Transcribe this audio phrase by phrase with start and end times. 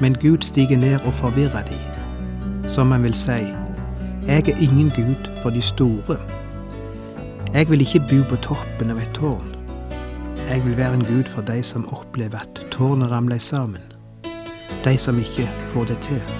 [0.00, 1.78] men Gud stiger ned og forvirrer de.
[2.68, 3.40] Som han vil si,
[4.26, 6.18] jeg er ingen Gud for de store.
[7.54, 9.56] Jeg vil ikke bo på toppen av et tårn.
[10.48, 13.82] Jeg vil være en Gud for de som opplever at tårnet ramler sammen.
[14.84, 16.39] De som ikke får det til.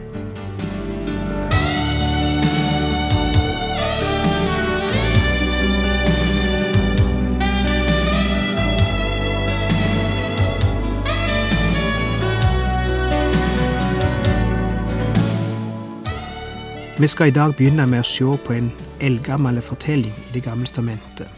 [17.01, 18.67] Vi skal i dag begynne med å se på en
[19.01, 21.31] eldgammel fortelling i Det gamle testamentet.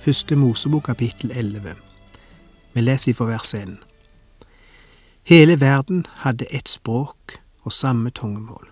[0.00, 1.74] Første Mosebok kapittel 11.
[2.74, 3.78] Vi leser fra vers 1.
[5.22, 8.68] Hele verden hadde ett språk og samme tungemål.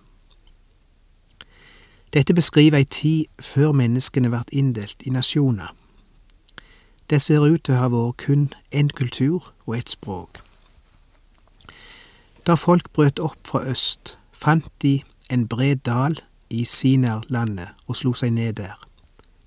[2.12, 5.72] Dette beskriver ei tid før menneskene ble inndelt i nasjoner.
[7.10, 10.44] Det ser ut til å ha vært kun én kultur og ett språk.
[12.46, 16.18] Da folk brøt opp fra øst, fant de en bred dal
[16.50, 18.76] i Sinerlandet og slo seg ned der.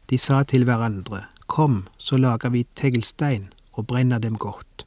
[0.09, 4.85] De sa til hverandre, Kom, så lager vi teglstein og brenner dem godt.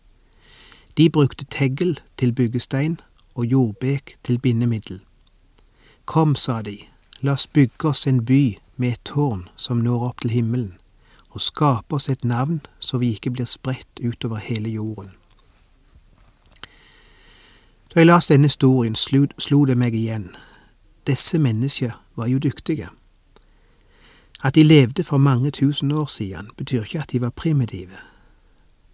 [0.97, 3.01] De brukte tegl til byggestein
[3.35, 5.01] og jordbek til bindemiddel.
[6.05, 6.77] Kom, sa de,
[7.21, 10.79] la oss bygge oss en by med et tårn som når opp til himmelen,
[11.31, 15.11] og skape oss et navn så vi ikke blir spredt utover hele jorden.
[17.91, 20.31] Da jeg las denne historien, slo det meg igjen
[21.07, 22.89] disse menneskene var jo dyktige.
[24.45, 27.99] At de levde for mange tusen år siden, betyr ikke at de var primitive.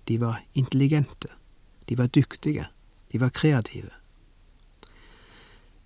[0.08, 1.28] De var intelligente,
[1.88, 2.66] de var dyktige,
[3.12, 3.90] de var kreative.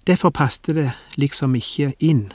[0.07, 2.33] Derfor passte det liksom ikke inn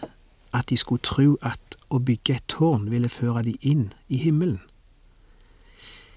[0.53, 1.59] at de skulle tro at
[1.89, 4.61] å bygge et tårn ville føre de inn i himmelen.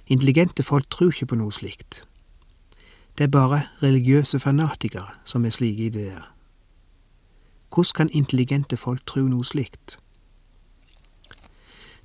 [0.06, 2.04] Intelligente folk tror ikke på noe slikt.
[3.18, 6.22] Det er bare religiøse fanatikere som er slike ideer.
[7.74, 9.98] Hvordan kan intelligente folk tro noe slikt?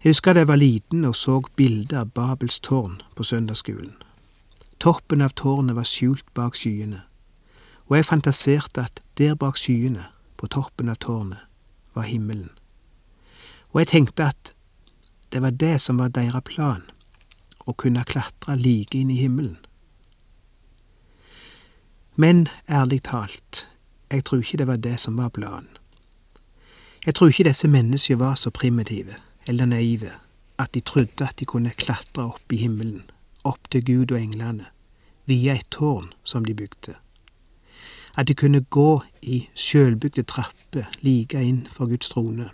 [0.04, 3.96] Jeg husker da jeg var liten og så bilder av Babels tårn på søndagsskolen.
[4.80, 7.02] Toppen av tårnet var skjult bak skyene,
[7.90, 10.06] og jeg fantaserte at der bak skyene,
[10.38, 11.40] på toppen av tårnet,
[11.96, 12.52] var himmelen.
[13.74, 14.54] Og jeg tenkte at
[15.34, 16.84] det var det som var deres plan,
[17.66, 19.58] å kunne klatre like inn i himmelen.
[22.16, 23.66] Men ærlig talt,
[24.16, 25.70] jeg tror ikke det var det som var planen.
[27.06, 29.16] Jeg tror ikke disse menneskene var så primitive
[29.48, 30.12] eller naive
[30.60, 33.04] at de trodde at de kunne klatre opp i himmelen,
[33.44, 34.66] opp til Gud og englene,
[35.26, 36.96] via et tårn som de bygde.
[38.18, 42.50] At de kunne gå i sjølbygde trapper like inn for Guds trone.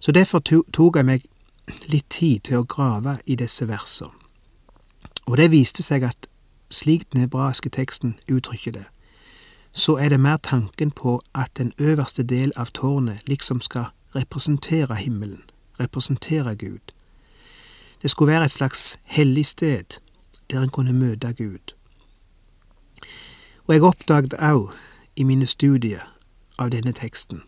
[0.00, 0.40] Så derfor
[0.72, 1.26] tok jeg meg
[1.92, 4.14] litt tid til å grave i disse versene.
[5.26, 6.28] Og det viste seg at
[6.72, 8.86] slik den hebraiske teksten uttrykker det,
[9.72, 13.84] så er det mer tanken på at den øverste del av tårnet liksom skal
[14.16, 15.42] representere himmelen,
[15.80, 16.92] representere Gud.
[18.02, 20.00] Det skulle være et slags hellig sted
[20.50, 21.74] der en kunne møte Gud.
[23.66, 24.72] Og jeg oppdaget òg
[25.16, 26.06] i mine studier
[26.58, 27.42] av denne teksten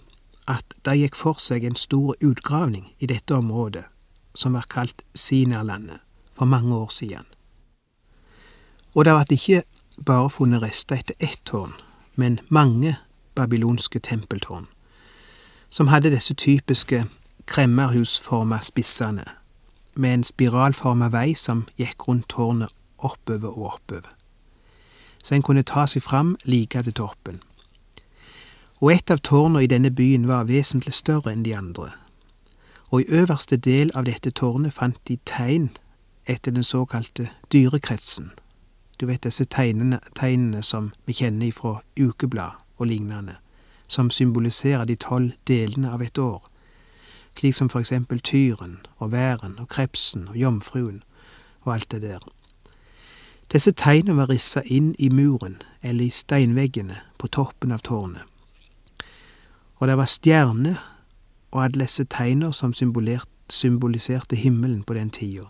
[0.48, 3.84] at det gikk for seg en stor utgravning i dette området,
[4.34, 6.00] som var kalt Sinerlandet,
[6.32, 7.26] for mange år siden.
[8.94, 9.62] Og det ble ikke
[10.06, 11.74] bare funnet rester etter ett tårn,
[12.14, 12.96] men mange
[13.34, 14.66] babylonske tempeltårn,
[15.70, 17.06] som hadde disse typiske
[17.46, 19.24] kremmerhusforma spissene,
[19.94, 24.10] med en spiralforma vei som gikk rundt tårnet oppover og oppover,
[25.24, 27.40] så en kunne ta seg fram like til toppen.
[28.80, 31.90] Og et av tårnene i denne byen var vesentlig større enn de andre,
[32.90, 35.68] og i øverste del av dette tårnet fant de tegn
[36.26, 38.30] etter den såkalte dyrekretsen,
[39.00, 43.36] du vet disse tegnene, tegnene som vi kjenner ifra ukeblad og lignende,
[43.88, 46.44] som symboliserer de tolv delene av et år,
[47.38, 51.02] slik som for eksempel tyren og væren og krepsen og jomfruen
[51.62, 52.20] og alt det der.
[53.52, 58.22] Disse tegnene var rissa inn i muren eller i steinveggene på toppen av tårnet.
[59.80, 60.76] Og det var stjerner
[61.50, 62.74] og alle disse tegner som
[63.48, 65.48] symboliserte himmelen på den tida.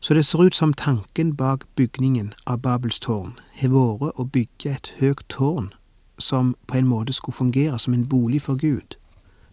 [0.00, 4.72] Så det ser ut som tanken bak bygningen av Babels tårn har vært å bygge
[4.72, 5.72] et høyt tårn
[6.18, 8.96] som på en måte skulle fungere som en bolig for Gud,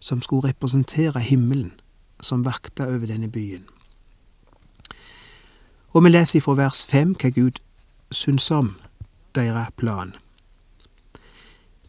[0.00, 1.72] som skulle representere himmelen
[2.20, 3.64] som vakta over denne byen.
[5.92, 7.60] Og vi leser ifra vers fem hva Gud
[8.10, 8.76] syns om
[9.34, 10.14] deres plan.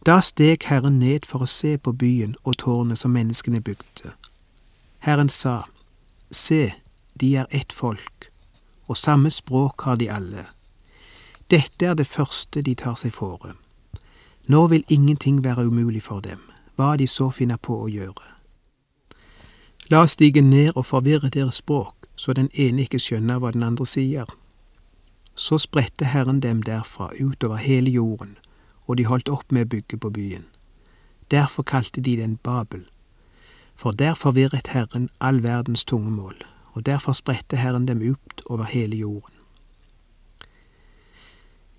[0.06, 4.14] Da steg Herren ned for å se på byen og tårnet som menneskene bygde.
[5.04, 5.60] Herren sa,
[6.30, 6.72] Se,
[7.20, 8.29] de er ett folk,
[8.90, 10.44] og samme språk har de alle.
[11.50, 13.54] Dette er det første de tar seg fore.
[14.50, 16.42] Nå vil ingenting være umulig for dem,
[16.74, 18.26] hva de så finner på å gjøre.
[19.90, 23.62] La oss stige ned og forvirre deres språk, så den ene ikke skjønner hva den
[23.62, 24.26] andre sier.
[25.34, 28.36] Så spredte Herren dem derfra utover hele jorden,
[28.86, 30.46] og de holdt opp med å bygge på byen.
[31.30, 32.88] Derfor kalte de den Babel,
[33.74, 36.34] for der forvirret Herren all verdens tungemål,
[36.72, 39.34] og derfor spredte Herren dem ut over hele jorden.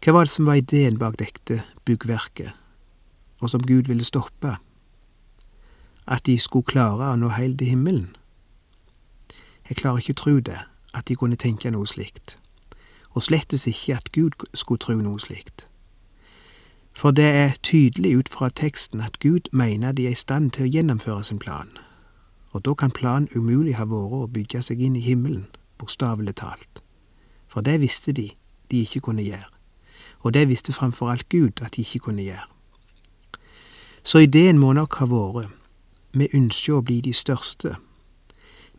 [0.02, 2.52] Hva var det som var ideen bak dette byggverket,
[3.40, 4.56] og som Gud ville stoppe?
[6.08, 8.16] At de skulle klare å nå heil til himmelen?
[9.70, 10.58] Jeg klarer ikke å tro det,
[10.94, 12.40] at de kunne tenke noe slikt,
[13.14, 15.68] og slettes ikke at Gud skulle tro noe slikt.
[16.98, 20.66] For det er tydelig ut fra teksten at Gud mener de er i stand til
[20.66, 21.70] å gjennomføre sin plan,
[22.52, 25.48] og da kan planen umulig ha vært å bygge seg inn i himmelen,
[25.80, 26.84] bokstavelig talt.
[27.48, 28.32] For det visste de
[28.72, 29.50] de ikke kunne gjøre,
[30.24, 32.48] og det visste framfor alt Gud at de ikke kunne gjøre.
[34.04, 35.52] Så ideen må nok ha vært,
[36.14, 37.76] vi ønsker å bli de største.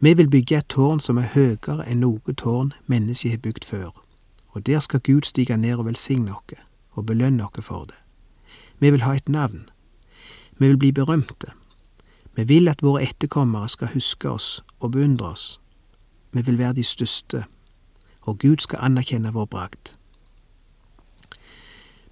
[0.01, 3.93] Vi vil bygge et tårn som er høyere enn noe tårn mennesket har bygd før,
[4.53, 6.59] og der skal Gud stige ned og velsigne oss
[6.93, 7.97] og belønne oss for det.
[8.79, 9.69] Vi vil ha et navn.
[10.59, 11.53] Vi vil bli berømte.
[12.35, 15.61] Vi vil at våre etterkommere skal huske oss og beundre oss.
[16.33, 17.45] Vi vil være de største,
[18.23, 19.97] og Gud skal anerkjenne vår bragd.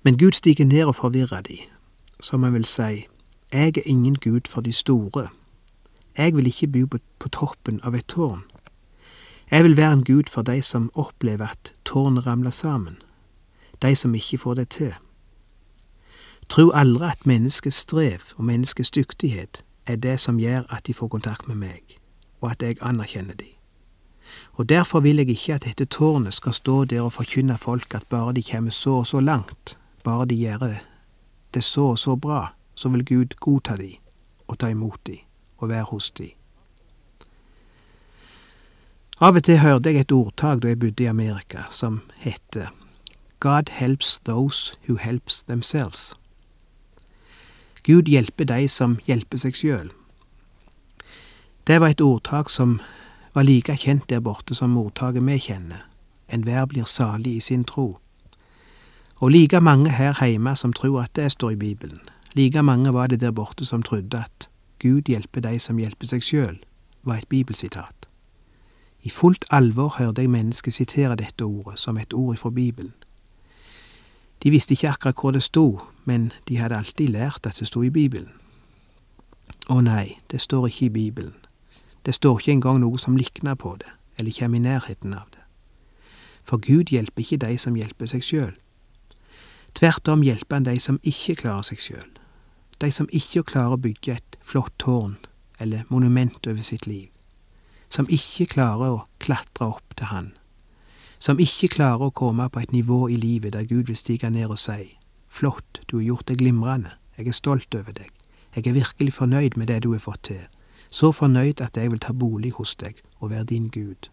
[0.02, 1.58] Men Gud stiger ned og forvirrer de,
[2.20, 3.06] som han vil si,
[3.52, 5.28] jeg er ingen Gud for de store.
[6.18, 8.42] Jeg vil ikke bo på toppen av et tårn.
[9.50, 12.96] Jeg vil være en Gud for de som opplever at tårnet ramler sammen,
[13.82, 14.94] de som ikke får det til.
[16.48, 21.08] Tro aldri at menneskets strev og menneskets dyktighet er det som gjør at de får
[21.08, 21.96] kontakt med meg,
[22.40, 23.48] og at jeg anerkjenner de.
[24.52, 28.06] Og derfor vil jeg ikke at dette tårnet skal stå der og forkynne folk at
[28.08, 30.66] bare de kommer så og så langt, bare de gjør
[31.54, 33.96] det så og så bra, så vil Gud godta de
[34.48, 35.18] og ta imot de
[35.58, 36.30] og være hos de.
[39.20, 42.70] Av og til hørte jeg et ordtak da jeg bodde i Amerika, som heter
[43.40, 46.14] God helps those who helps themselves.
[47.84, 49.90] Gud hjelper de som hjelper seg sjøl.
[51.66, 52.80] Det var et ordtak som
[53.34, 55.84] var like kjent der borte som ordtaket vi kjenner,
[56.28, 57.98] enhver blir salig i sin tro.
[59.20, 62.00] Og like mange her heime som tror at det står i Bibelen,
[62.34, 64.48] like mange var det der borte som trodde at
[64.78, 66.58] Gud hjelper de som hjelper seg sjøl,
[67.02, 68.08] var et bibelsitat.
[69.02, 72.94] I fullt alvor hørte jeg mennesker sitere dette ordet som et ord ifra Bibelen.
[74.42, 77.84] De visste ikke akkurat hvor det sto, men de hadde alltid lært at det sto
[77.86, 78.32] i Bibelen.
[79.70, 81.36] Å nei, det står ikke i Bibelen.
[82.02, 85.44] Det står ikke engang noe som likner på det, eller kommer i nærheten av det.
[86.42, 88.56] For Gud hjelper ikke de som hjelper seg sjøl.
[89.78, 92.10] Tvert om hjelper han de som ikke klarer seg sjøl,
[92.82, 95.14] de som ikke klarer å bygge et flott tårn
[95.60, 97.06] eller monument over sitt liv,
[97.92, 100.32] som ikke klarer å klatre opp til Han,
[101.22, 104.50] som ikke klarer å komme på et nivå i livet der Gud vil stige ned
[104.50, 104.96] og si,
[105.30, 108.10] flott, du har gjort det glimrende, jeg er stolt over deg,
[108.56, 110.42] jeg er virkelig fornøyd med det du har fått til,
[110.90, 114.10] så fornøyd at jeg vil ta bolig hos deg og være din Gud.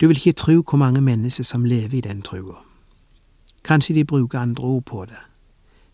[0.00, 2.64] Du vil ikke tro hvor mange mennesker som lever i den trua.
[3.64, 5.20] Kanskje de bruker andre ord på det,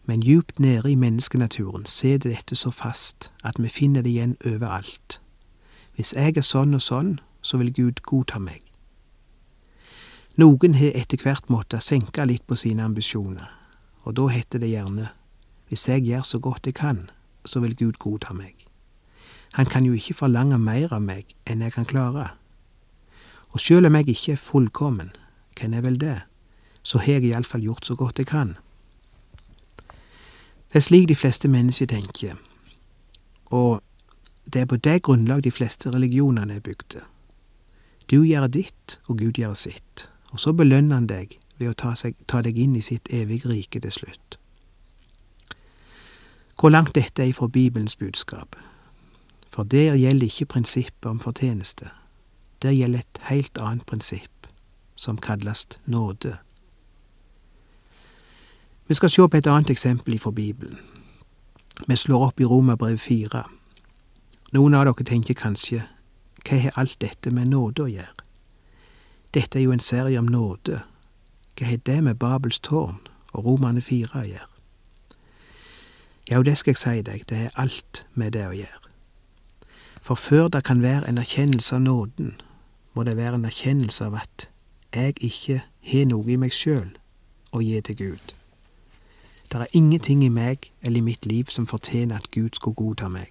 [0.05, 5.21] men djupt nede i menneskenaturen sitter dette så fast at vi finner det igjen overalt.
[5.95, 8.66] Hvis jeg er sånn og sånn, så vil Gud godta meg.
[10.37, 13.49] Noen har etter hvert måttet senke litt på sine ambisjoner,
[14.05, 15.09] og da heter det gjerne
[15.71, 16.99] hvis jeg gjør så godt jeg kan,
[17.45, 18.53] så vil Gud godta meg.
[19.57, 22.29] Han kan jo ikke forlange mer av meg enn jeg kan klare.
[23.51, 25.11] Og sjøl om jeg ikke er fullkommen,
[25.57, 26.21] kan jeg vel det,
[26.83, 28.57] så har jeg iallfall gjort så godt jeg kan.
[30.69, 32.37] Det er slik de fleste mennesker tenker,
[33.49, 33.81] og
[34.45, 37.01] det er på det grunnlag de fleste religionene er bygde.
[38.11, 41.95] Du gjør ditt, og Gud gjør sitt, og så belønner han deg ved å ta,
[41.97, 44.37] seg, ta deg inn i sitt evige rike til slutt.
[46.61, 48.57] Hvor langt dette er ifra Bibelens budskap?
[49.49, 51.89] For der gjelder ikke prinsippet om fortjeneste.
[52.63, 54.47] der gjelder et helt annet prinsipp,
[54.97, 56.37] som kalles nåde.
[58.89, 60.79] Vi skal se på et annet eksempel ifra Bibelen.
[61.89, 63.45] Vi slår opp i Romerbrev fire.
[64.53, 65.83] Noen av dere tenker kanskje
[66.49, 68.26] hva har alt dette med nåde å gjøre?
[69.37, 70.79] Dette er jo en serie om nåde.
[71.57, 73.03] Hva har det med Babels tårn
[73.37, 74.47] og Romane fire å gjøre?
[76.31, 78.81] Ja, det skal jeg si deg, det har alt med det å gjøre.
[80.01, 82.33] For før det kan være en erkjennelse av nåden,
[82.95, 84.49] må det være en erkjennelse av at
[84.97, 86.97] jeg ikke har noe i meg sjøl
[87.53, 88.35] å gi til Gud.
[89.53, 93.13] Det er ingenting i meg eller i mitt liv som fortjener at Gud skulle godta
[93.13, 93.29] meg.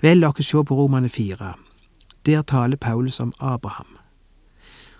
[0.00, 1.52] Vel, la oss se på Romane fire.
[2.26, 3.98] Der taler Paulus om Abraham.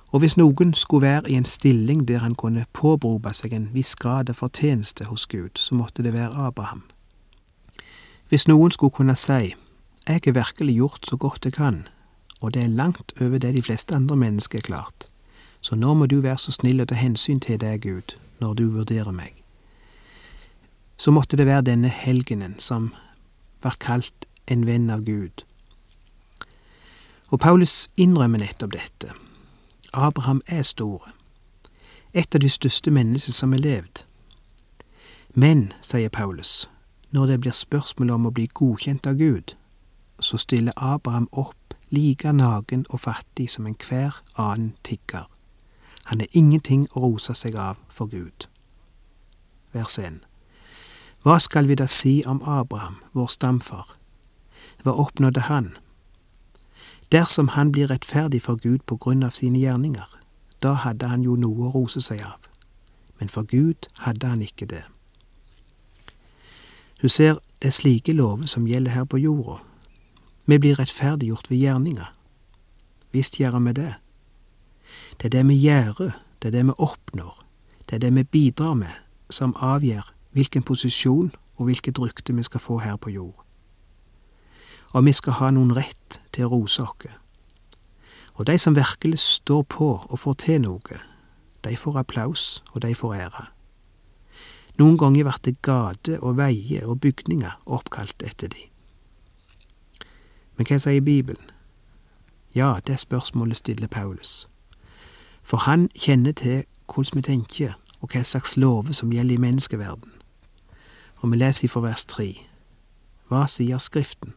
[0.08, 3.96] Og hvis noen skulle være i en stilling der han kunne påberope seg en viss
[3.96, 6.82] grad av fortjeneste hos Gud, så måtte det være Abraham.
[8.28, 9.54] Hvis noen skulle kunne si
[10.06, 11.88] jeg har virkelig gjort så godt jeg kan,
[12.40, 15.06] og det er langt over det de fleste andre mennesker er klart,
[15.60, 18.64] så nå må du være så snill å ta hensyn til deg, Gud, når du
[18.70, 19.34] vurderer meg.
[20.96, 22.92] Så måtte det være denne helgenen som
[23.62, 25.42] var kalt en venn av Gud.
[27.30, 29.12] Og Paulus innrømmer nettopp dette.
[29.92, 31.10] Abraham er store.
[32.14, 34.04] Et av de største mennesker som er levd.
[35.34, 36.70] Men, sier Paulus,
[37.10, 39.56] når det blir spørsmål om å bli godkjent av Gud,
[40.20, 45.26] så stiller Abraham opp like naken og fattig som enhver annen tigger.
[46.06, 48.46] Han er ingenting å rose seg av for Gud.
[49.74, 50.22] Vers 1.
[51.26, 53.96] Hva skal vi da si om Abraham, vår stamfar?
[54.82, 55.74] Hva oppnådde han?
[57.12, 60.18] Dersom han blir rettferdig for Gud på grunn av sine gjerninger,
[60.62, 62.40] da hadde han jo noe å rose seg av.
[63.20, 64.82] Men for Gud hadde han ikke det.
[67.02, 69.60] Du ser, det er slike lover som gjelder her på jorda.
[70.46, 72.12] Vi blir rettferdiggjort ved gjerninger.
[73.12, 73.94] Visst gjør vi det.
[75.20, 77.44] Det er det vi gjør, det er det vi oppnår,
[77.88, 78.92] det er det vi bidrar med,
[79.30, 83.44] som avgjør hvilken posisjon og hvilket rykte vi skal få her på jord.
[84.92, 87.08] Om vi skal ha noen rett til å rose oss.
[88.36, 91.00] Og de som virkelig står på og får til noe,
[91.64, 93.46] de får applaus, og de får ære.
[94.78, 98.68] Noen ganger vart det gater og veier og bygninger oppkalt etter de.
[100.56, 101.50] Men hva sier Bibelen?
[102.54, 104.48] Ja, det spørsmålet stiller Paulus.
[105.42, 110.12] For han kjenner til hvordan vi tenker, og hva slags lover som gjelder i menneskeverden.
[111.20, 112.28] Og vi leser fra vers tre.
[113.28, 114.34] Hva sier Skriften?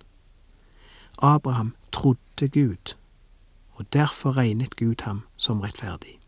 [1.21, 2.95] Abraham trodde Gud,
[3.71, 6.19] og derfor regnet Gud ham som rettferdig.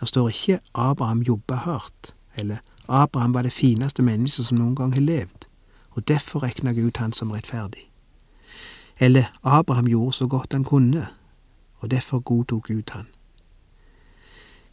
[0.00, 2.56] Det står ikke Abraham jobba hardt, eller
[2.88, 5.46] Abraham var det fineste mennesket som noen gang har levd,
[5.90, 7.90] og derfor regna Gud han som rettferdig.
[9.00, 11.06] Eller Abraham gjorde så godt han kunne,
[11.78, 13.06] og derfor godtok Gud han.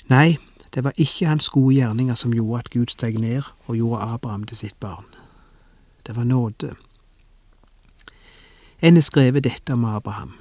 [0.09, 0.37] Nei,
[0.73, 4.43] det var ikke hans gode gjerninger som gjorde at Gud steg ned og gjorde Abraham
[4.43, 5.05] til sitt barn.
[6.07, 6.75] Det var nåde.
[8.81, 10.33] En har skrevet dette om Abraham.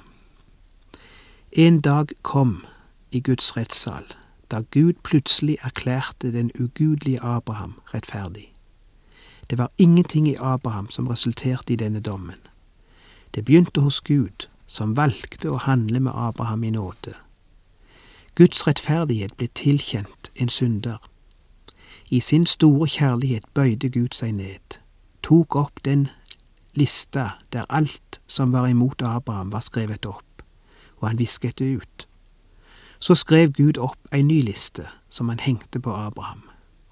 [1.51, 2.65] En dag kom
[3.11, 4.03] i Guds rettssal
[4.51, 8.53] da Gud plutselig erklærte den ugudelige Abraham rettferdig.
[9.49, 12.39] Det var ingenting i Abraham som resulterte i denne dommen.
[13.35, 17.13] Det begynte hos Gud, som valgte å handle med Abraham i nåde.
[18.35, 20.97] Guds rettferdighet ble tilkjent en synder.
[22.09, 24.79] I sin store kjærlighet bøyde Gud seg ned,
[25.23, 26.07] tok opp den
[26.73, 30.43] lista der alt som var imot Abraham, var skrevet opp,
[30.97, 32.07] og han visket det ut.
[32.99, 36.43] Så skrev Gud opp ei ny liste som han hengte på Abraham,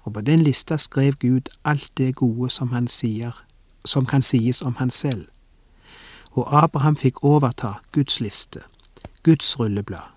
[0.02, 3.32] og på den lista skrev Gud alt det gode som han sier,
[3.84, 5.28] som kan sies om han selv.
[6.30, 8.60] Og Abraham fikk overta Guds liste,
[9.22, 10.12] Guds rulleblad,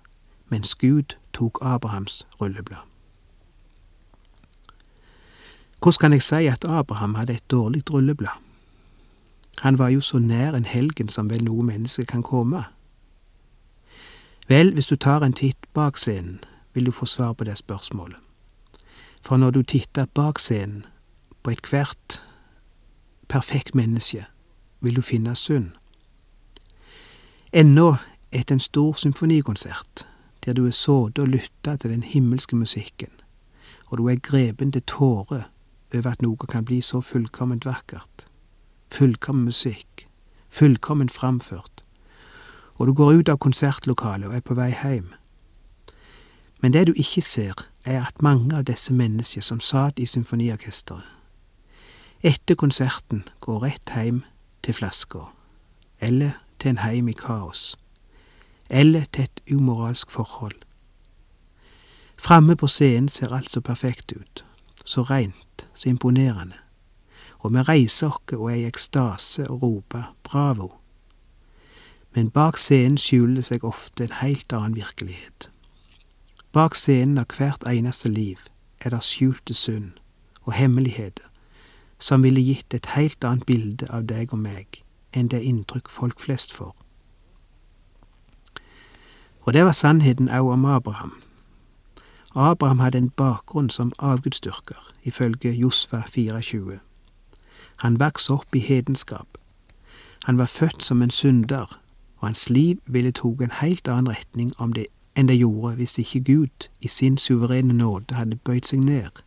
[0.48, 2.84] mens Gud tok Abrahams rulleblad.
[5.82, 8.43] Hvordan kan jeg si at Abraham hadde et dårlig rulleblad?
[9.60, 12.64] Han var jo så nær en helgen som vel noe menneske kan komme.
[14.48, 16.40] Vel, hvis du tar en titt bak scenen,
[16.74, 18.16] vil du få svar på det spørsmålet.
[19.22, 20.84] For når du titter bak scenen
[21.42, 22.22] på ethvert
[23.28, 24.26] perfekt menneske,
[24.80, 25.70] vil du finne synd.
[27.52, 27.96] Ennå
[28.32, 30.06] etter en stor symfonikonsert,
[30.44, 33.10] der du er sittet og lytta til den himmelske musikken,
[33.86, 35.48] og du er grepen til tårer
[35.94, 38.26] over at noe kan bli så fullkomment vakkert,
[38.94, 40.08] fullkommen musikk,
[40.50, 41.84] fullkommen framført,
[42.74, 45.08] og du går ut av konsertlokalet og er på vei hjem.
[46.62, 51.10] Men det du ikke ser, er at mange av disse menneskene som satt i symfoniorkesteret,
[52.24, 54.22] etter konserten går rett hjem
[54.62, 55.26] til flaska,
[56.00, 57.74] eller til en heim i kaos,
[58.70, 60.56] eller til et umoralsk forhold.
[62.16, 64.44] Framme på scenen ser alt så perfekt ut,
[64.84, 66.63] så reint, så imponerende,
[67.44, 70.70] og vi reiser oss og er i ekstase og roper bravo.
[72.14, 75.50] Men bak scenen skjuler det seg ofte en helt annen virkelighet.
[76.52, 78.40] Bak scenen av hvert eneste liv
[78.80, 79.92] er det skjulte synd
[80.46, 81.28] og hemmeligheter
[81.98, 84.80] som ville gitt et helt annet bilde av deg og meg
[85.12, 86.72] enn det inntrykk folk flest får.
[89.44, 91.12] Og det var sannheten òg om Abraham.
[92.34, 96.80] Abraham hadde en bakgrunn som avgudsdyrker, ifølge Josfa 24.
[97.84, 99.36] Han vokste opp i hedenskap.
[100.24, 101.80] Han var født som en synder,
[102.16, 106.22] og hans liv ville tatt en helt annen retning det enn det gjorde hvis ikke
[106.24, 109.20] Gud i sin suverene nåde hadde bøyd seg ned,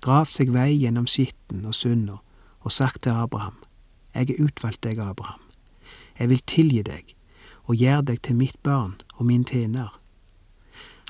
[0.00, 2.16] gravd seg vei gjennom skitten og synda
[2.60, 3.60] og sagt til Abraham,
[4.14, 5.40] Jeg er utvalgt deg, Abraham,
[6.18, 7.14] jeg vil tilgi deg
[7.64, 10.00] og gjøre deg til mitt barn og min tjener.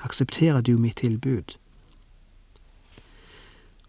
[0.03, 1.55] Aksepterer du mitt tilbud?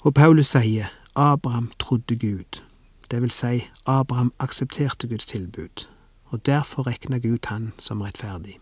[0.00, 2.62] Og Paulus sier Abraham trodde Gud,
[3.12, 5.88] det vil si Abraham aksepterte Guds tilbud,
[6.24, 8.58] og derfor regna Gud han som rettferdig.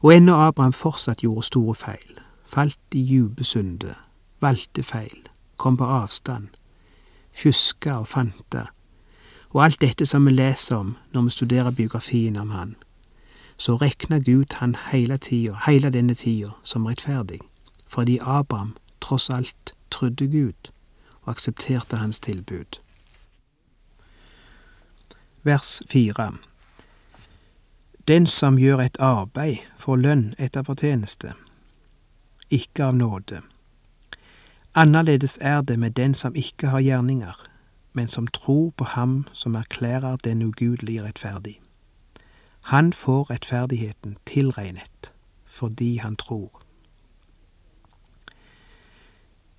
[0.00, 3.94] Og ennå Abraham fortsatt gjorde store feil, falt i djupe synder,
[4.40, 5.26] valgte feil,
[5.56, 6.48] kom på avstand,
[7.32, 8.66] fjuska og fanta,
[9.50, 12.76] og alt dette som vi leser om når vi studerer biografien om han,
[13.56, 17.40] så rekna Gud han hele tida, hele denne tida, som rettferdig,
[17.88, 20.72] fordi Abraham tross alt trodde Gud
[21.22, 22.80] og aksepterte hans tilbud.
[25.42, 26.32] Vers fire
[28.08, 31.32] Den som gjør et arbeid, får lønn etter fortjeneste,
[32.50, 33.40] ikke av nåde.
[34.74, 37.34] Annerledes er det med den som ikke har gjerninger,
[37.92, 41.60] men som tror på Ham som erklærer den ugudelige rettferdig.
[42.62, 45.12] Han får rettferdigheten tilregnet
[45.46, 46.62] fordi han tror.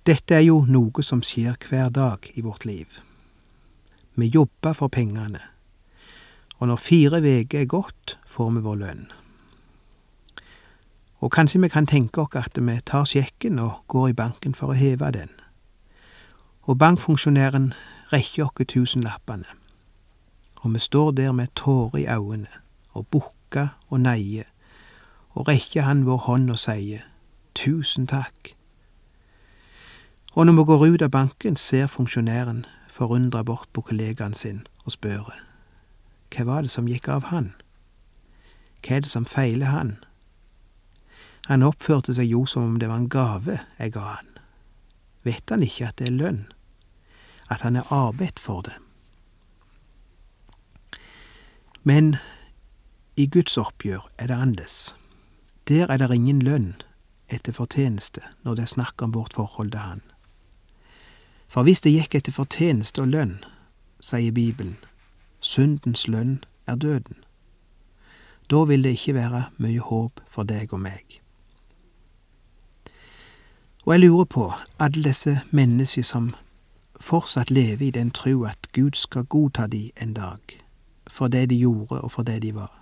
[0.04, 2.98] Dette er jo noe som skjer hver dag i vårt liv.
[4.20, 5.40] Vi jobber for pengene,
[6.58, 9.06] og når fire uker er gått, får vi vår lønn.
[11.24, 14.74] Og kanskje vi kan tenke oss at vi tar sjekken og går i banken for
[14.74, 15.32] å heve den.
[16.68, 17.72] Og bankfunksjonæren
[18.12, 19.48] rekker oss tusenlappene.
[20.60, 22.52] Og vi står der med tårer i øynene
[22.92, 24.52] og bukker og neier,
[25.32, 27.08] og rekker han vår hånd og sier
[27.56, 28.53] tusen takk.
[30.34, 34.92] Og når vi går ut av banken, ser funksjonæren forundra bort på kollegaen sin og
[34.92, 35.30] spør
[36.34, 37.52] hva var det som gikk av han?
[38.82, 39.92] Hva er det som feiler han?
[41.46, 44.30] Han oppførte seg jo som om det var en gave jeg ga han.
[45.22, 46.40] Vet han ikke at det er lønn?
[47.46, 48.74] At han er arbeidt for det?
[51.84, 52.16] Men
[53.16, 54.96] i Guds oppgjør er det annerledes.
[55.68, 56.74] Der er det ingen lønn
[57.28, 60.02] etter fortjeneste når det er snakk om vårt forhold til Han.
[61.54, 63.36] For hvis det gikk etter fortjeneste og lønn,
[64.02, 64.74] sier Bibelen,
[65.38, 67.20] syndens lønn er døden.
[68.50, 71.20] Da vil det ikke være mye håp for deg og meg.
[73.86, 74.48] Og jeg lurer på
[74.82, 76.32] alle disse mennesker som
[76.98, 80.58] fortsatt lever i den tro at Gud skal godta de en dag,
[81.06, 82.72] for det de gjorde og for det de var.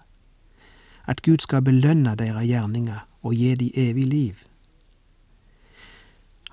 [1.05, 4.47] At Gud skal belønne deres gjerninger og gi de evig liv.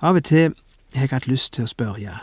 [0.01, 0.51] Av og til
[0.93, 2.19] jeg hatt lyst til å spørre,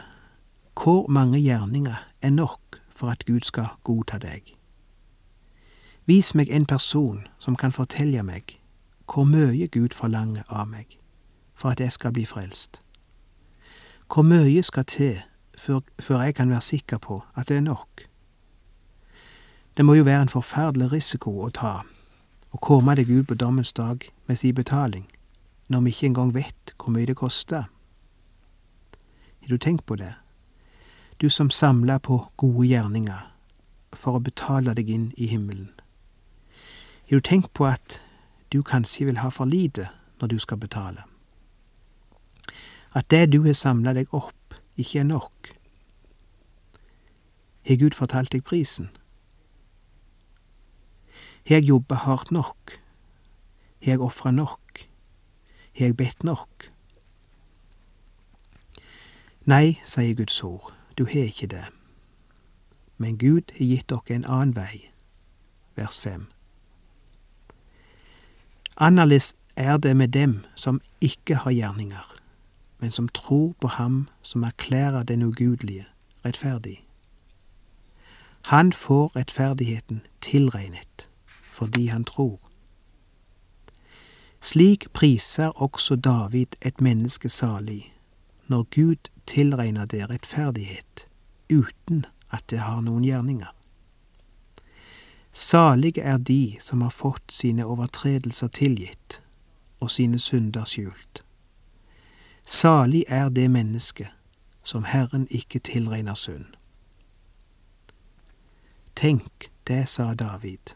[0.76, 4.56] hvor mange gjerninger er nok for at Gud skal godta deg?
[6.06, 8.58] Vis meg en person som kan fortelle meg
[9.06, 10.98] hvor mye Gud forlanger av meg
[11.54, 12.80] for at jeg skal bli frelst?
[14.12, 15.22] Hvor mye skal til
[15.58, 18.06] før, før jeg kan være sikker på at det er nok?
[19.76, 21.82] Det må jo være en forferdelig risiko å ta,
[22.52, 25.06] å komme deg ut på dommens dag med sin betaling,
[25.68, 27.66] når vi ikke engang vet hvor mye det koster.
[29.46, 30.14] Har du tenkt på det?
[31.20, 33.32] Du som samler på gode gjerninger
[33.94, 35.70] for å betale deg inn i himmelen.
[37.08, 38.00] Har du tenkt på at
[38.52, 39.88] du kanskje vil ha for lite
[40.20, 41.06] når du skal betale?
[42.96, 45.50] at det du har samla deg opp, ikke er nok.
[47.68, 48.88] Har Gud fortalt deg prisen?
[51.44, 52.78] Har jeg jobba hardt nok?
[53.84, 54.86] Har jeg ofra nok?
[55.76, 56.70] Har jeg bedt nok?
[59.46, 61.64] Nei, sier Guds ord, du har ikke det.
[62.98, 64.90] Men Gud har gitt dere en annen vei.
[65.76, 66.26] Vers 5.
[68.76, 72.16] Annerledes er det med dem som ikke har gjerninger
[72.78, 75.86] men som tror på Ham som erklærer den ugudelige
[76.24, 76.84] rettferdig.
[78.42, 82.40] Han får rettferdigheten tilregnet fordi han tror.
[84.40, 87.94] Slik priser også David et menneske salig,
[88.46, 91.06] når Gud tilregner det rettferdighet
[91.50, 93.52] uten at det har noen gjerninger.
[95.32, 99.20] Salige er de som har fått sine overtredelser tilgitt
[99.80, 101.22] og sine synder skjult.
[102.46, 104.08] Salig er det menneske
[104.64, 106.46] som Herren ikke tilregner synd.
[108.96, 110.72] Tenk, det sa David,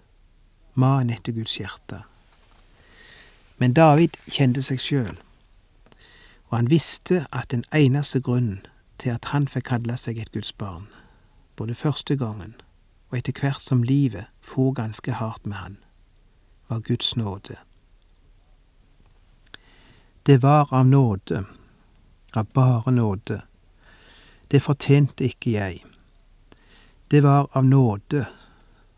[0.75, 2.03] mannen etter Guds hjerte.
[3.57, 5.17] Men David kjente seg sjøl,
[6.51, 8.67] og han visste at den eneste grunnen
[8.99, 10.89] til at han fikk kalle seg et Guds barn,
[11.57, 12.57] både første gangen
[13.11, 15.77] og etter hvert som livet for ganske hardt med han,
[16.69, 17.57] var Guds nåde.
[20.27, 21.45] Det var av nåde,
[22.35, 23.41] av bare nåde.
[24.51, 25.85] Det fortjente ikke jeg.
[27.11, 28.27] Det var av nåde,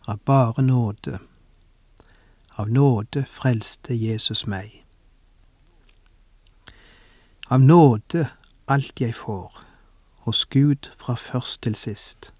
[0.04, 1.18] av bare nåde.
[2.56, 4.81] Av nåde frelste Jesus meg.
[7.52, 8.28] Av nåde
[8.64, 9.56] alt jeg får,
[10.24, 12.30] hos Gud fra først til sist.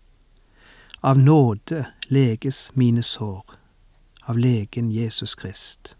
[1.03, 3.43] Av nåde leges mine sår,
[4.25, 5.97] av legen Jesus Krist.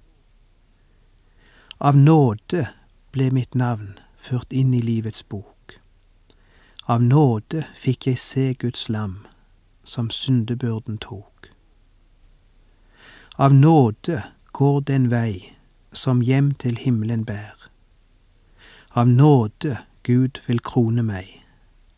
[1.77, 2.71] Av nåde
[3.13, 5.77] ble mitt navn ført inn i livets bok.
[6.89, 9.27] Av nåde fikk jeg se Guds lam,
[9.85, 11.51] som syndebyrden tok.
[13.37, 14.23] Av nåde
[14.53, 15.53] går den vei
[15.93, 17.62] som hjem til himmelen bær.
[18.95, 21.25] Av nåde Gud vil krone meg,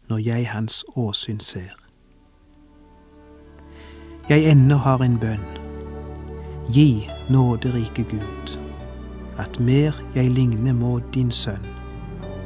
[0.06, 1.72] når jeg hans åsyn ser.
[4.28, 5.42] Jeg ennå har en bønn.
[6.70, 8.54] Gi nåderike Gud,
[9.38, 11.66] at mer jeg ligne må din sønn,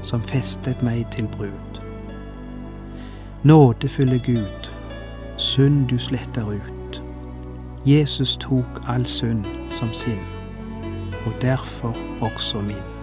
[0.02, 1.80] som festet meg til brud.
[3.44, 4.70] Nådefulle Gud,
[5.36, 7.02] synd du sletter ut.
[7.84, 10.24] Jesus tok all synd som sin,
[11.26, 12.97] og derfor også min.